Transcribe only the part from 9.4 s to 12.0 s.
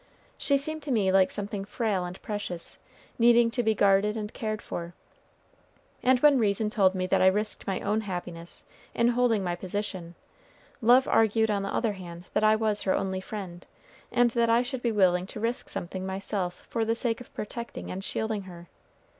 my position, love argued on the other